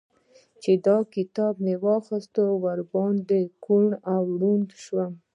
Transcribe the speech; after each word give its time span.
چې 0.61 0.71
دا 0.87 0.97
کتاب 1.15 1.53
مې 1.63 1.75
اخيست؛ 1.97 2.35
ور 2.63 2.79
باندې 2.93 3.39
کوڼ 3.65 3.87
او 4.13 4.21
ړونډ 4.39 4.67
شوم. 4.83 5.13